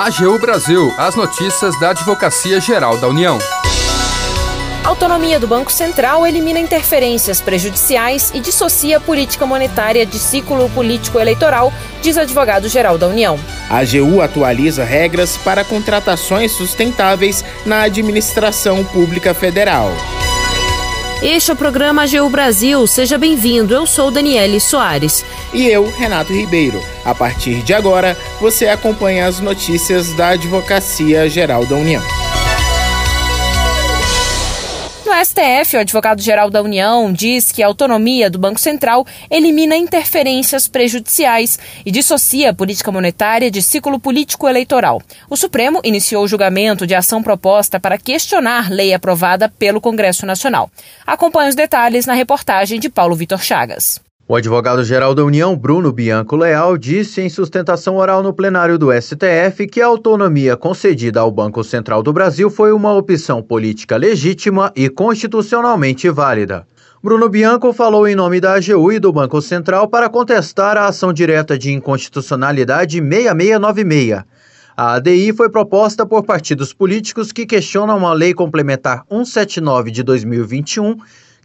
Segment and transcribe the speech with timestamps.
[0.00, 3.36] AGU Brasil, as notícias da Advocacia Geral da União.
[4.82, 10.70] A autonomia do Banco Central elimina interferências prejudiciais e dissocia a política monetária de ciclo
[10.70, 13.38] político-eleitoral, diz advogado-geral da União.
[13.68, 19.90] A AGU atualiza regras para contratações sustentáveis na administração pública federal.
[21.22, 22.86] Este é o programa AGU Brasil.
[22.86, 23.74] Seja bem-vindo.
[23.74, 25.22] Eu sou Daniele Soares.
[25.52, 26.82] E eu, Renato Ribeiro.
[27.04, 32.02] A partir de agora, você acompanha as notícias da Advocacia Geral da União.
[35.12, 41.58] STF, o advogado-geral da União diz que a autonomia do Banco Central elimina interferências prejudiciais
[41.84, 45.02] e dissocia a política monetária de ciclo político-eleitoral.
[45.28, 50.70] O Supremo iniciou o julgamento de ação proposta para questionar lei aprovada pelo Congresso Nacional.
[51.06, 54.09] Acompanhe os detalhes na reportagem de Paulo Vitor Chagas.
[54.30, 59.66] O advogado-geral da União, Bruno Bianco Leal, disse em sustentação oral no plenário do STF
[59.66, 64.88] que a autonomia concedida ao Banco Central do Brasil foi uma opção política legítima e
[64.88, 66.64] constitucionalmente válida.
[67.02, 71.12] Bruno Bianco falou em nome da AGU e do Banco Central para contestar a ação
[71.12, 74.22] direta de inconstitucionalidade 6696.
[74.76, 80.98] A ADI foi proposta por partidos políticos que questionam a Lei Complementar 179 de 2021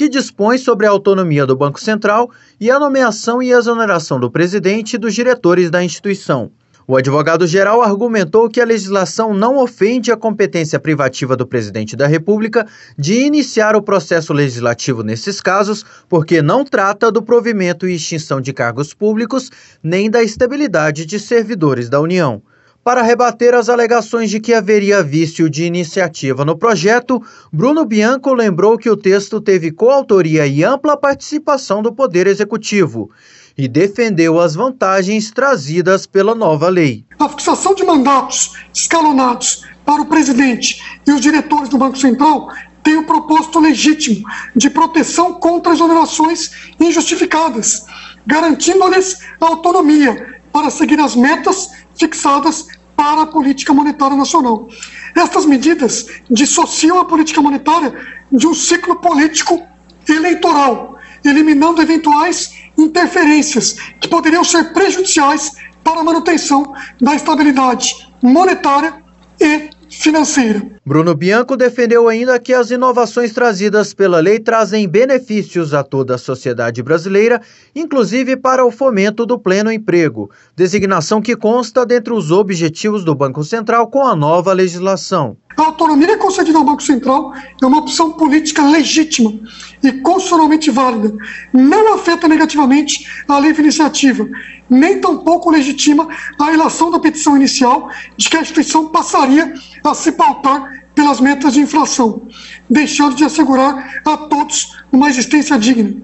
[0.00, 4.94] que dispõe sobre a autonomia do Banco Central e a nomeação e exoneração do presidente
[4.94, 6.50] e dos diretores da instituição.
[6.86, 12.66] O advogado-geral argumentou que a legislação não ofende a competência privativa do presidente da República
[12.96, 18.54] de iniciar o processo legislativo nesses casos, porque não trata do provimento e extinção de
[18.54, 19.50] cargos públicos
[19.82, 22.42] nem da estabilidade de servidores da União.
[22.82, 27.22] Para rebater as alegações de que haveria vício de iniciativa no projeto,
[27.52, 33.10] Bruno Bianco lembrou que o texto teve coautoria e ampla participação do Poder Executivo
[33.56, 37.04] e defendeu as vantagens trazidas pela nova lei.
[37.18, 42.48] A fixação de mandatos escalonados para o presidente e os diretores do Banco Central
[42.82, 47.84] tem o propósito legítimo de proteção contra exonerações injustificadas,
[48.26, 52.66] garantindo-lhes autonomia para seguir as metas fixadas
[53.00, 54.68] para a política monetária nacional.
[55.16, 57.98] Estas medidas dissociam a política monetária
[58.30, 59.62] de um ciclo político
[60.06, 65.52] eleitoral, eliminando eventuais interferências que poderiam ser prejudiciais
[65.82, 69.02] para a manutenção da estabilidade monetária
[69.40, 70.79] e financeira.
[70.84, 76.18] Bruno Bianco defendeu ainda que as inovações trazidas pela lei trazem benefícios a toda a
[76.18, 77.42] sociedade brasileira,
[77.76, 83.44] inclusive para o fomento do pleno emprego, designação que consta dentre os objetivos do Banco
[83.44, 85.36] Central com a nova legislação.
[85.54, 89.34] A autonomia concedida ao Banco Central é uma opção política legítima
[89.82, 91.14] e constitucionalmente válida.
[91.52, 94.26] Não afeta negativamente a livre iniciativa,
[94.70, 96.08] nem tampouco legitima
[96.38, 99.52] a relação da petição inicial de que a instituição passaria
[99.84, 102.28] a se pautar pelas metas de inflação,
[102.68, 105.96] deixando de assegurar a todos uma existência digna.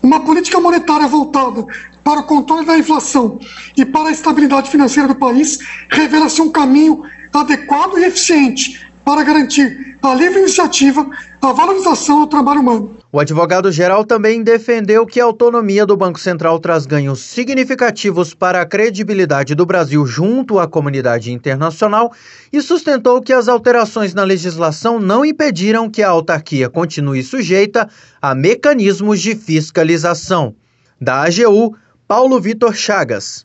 [0.00, 1.66] Uma política monetária voltada
[2.04, 3.40] para o controle da inflação
[3.76, 5.58] e para a estabilidade financeira do país
[5.90, 7.02] revela-se um caminho
[7.34, 11.08] adequado e eficiente para garantir a livre iniciativa,
[11.40, 12.98] a valorização do trabalho humano.
[13.10, 18.66] O advogado-geral também defendeu que a autonomia do Banco Central traz ganhos significativos para a
[18.66, 22.12] credibilidade do Brasil junto à comunidade internacional
[22.52, 27.88] e sustentou que as alterações na legislação não impediram que a autarquia continue sujeita
[28.20, 30.54] a mecanismos de fiscalização.
[31.00, 31.74] Da AGU,
[32.06, 33.42] Paulo Vitor Chagas.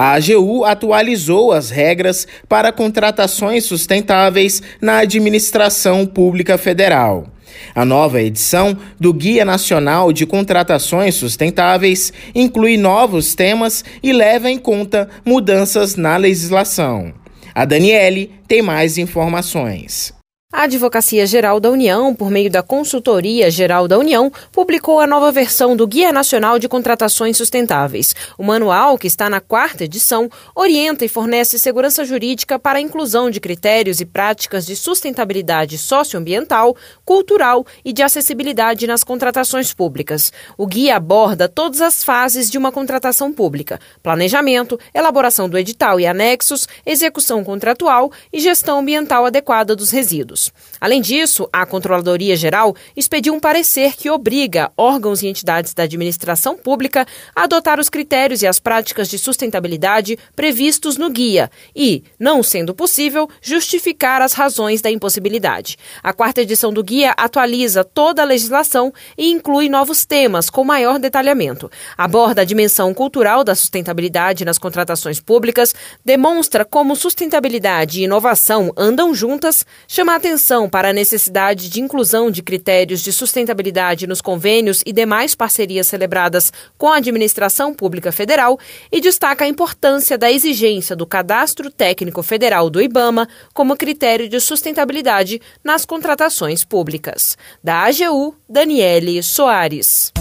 [0.00, 7.26] A AGU atualizou as regras para contratações sustentáveis na administração pública federal.
[7.74, 14.56] A nova edição do Guia Nacional de Contratações Sustentáveis inclui novos temas e leva em
[14.56, 17.12] conta mudanças na legislação.
[17.54, 20.18] A Daniele tem mais informações.
[20.52, 25.30] A Advocacia Geral da União, por meio da Consultoria Geral da União, publicou a nova
[25.30, 28.16] versão do Guia Nacional de Contratações Sustentáveis.
[28.36, 33.30] O manual, que está na quarta edição, orienta e fornece segurança jurídica para a inclusão
[33.30, 40.32] de critérios e práticas de sustentabilidade socioambiental, cultural e de acessibilidade nas contratações públicas.
[40.58, 46.08] O guia aborda todas as fases de uma contratação pública: planejamento, elaboração do edital e
[46.08, 50.39] anexos, execução contratual e gestão ambiental adequada dos resíduos.
[50.40, 50.52] Anos.
[50.80, 56.56] Além disso, a Controladoria Geral expediu um parecer que obriga órgãos e entidades da administração
[56.56, 57.06] pública
[57.36, 62.74] a adotar os critérios e as práticas de sustentabilidade previstos no guia e, não sendo
[62.74, 65.76] possível, justificar as razões da impossibilidade.
[66.02, 70.98] A quarta edição do guia atualiza toda a legislação e inclui novos temas com maior
[70.98, 71.70] detalhamento.
[71.98, 79.14] Aborda a dimensão cultural da sustentabilidade nas contratações públicas, demonstra como sustentabilidade e inovação andam
[79.14, 80.29] juntas, chama atenção
[80.70, 86.52] para a necessidade de inclusão de critérios de sustentabilidade nos convênios e demais parcerias celebradas
[86.78, 88.58] com a administração pública federal
[88.92, 94.38] e destaca a importância da exigência do Cadastro Técnico Federal do IBAMA como critério de
[94.40, 97.36] sustentabilidade nas contratações públicas.
[97.62, 100.12] Da AGU, Daniele Soares.